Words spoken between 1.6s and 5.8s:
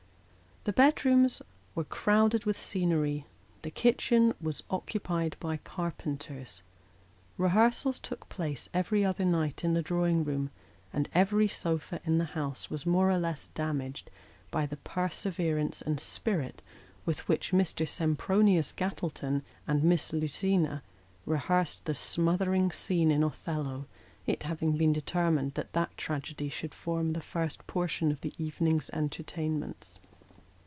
were crowded with scenery, the kitchen was occupied by